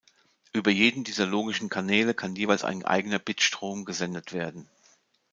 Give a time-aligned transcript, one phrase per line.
[0.51, 4.67] Über jeden dieser logischen Kanäle kann jeweils ein eigener Bitstrom gesendet werden.